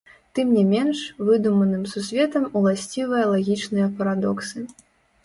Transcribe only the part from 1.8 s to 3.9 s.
сусветам уласцівыя лагічныя